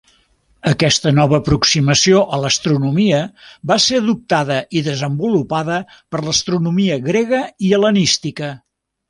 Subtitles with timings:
[0.69, 3.19] Aquesta nova aproximació a l'astronomia
[3.73, 5.77] va ser adoptada i desenvolupada
[6.17, 8.53] per l'astronomia grega i hel·lenística.